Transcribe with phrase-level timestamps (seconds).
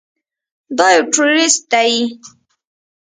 [0.77, 1.91] دا يو ټروريست دى.